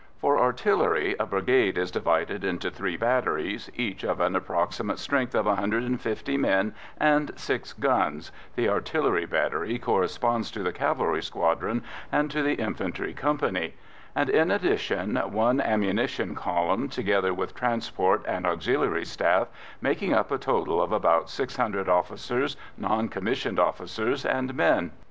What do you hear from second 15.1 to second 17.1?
one ammunition column,